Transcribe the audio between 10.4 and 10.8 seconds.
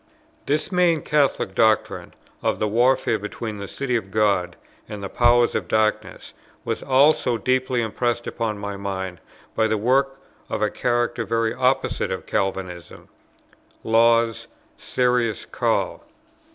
of a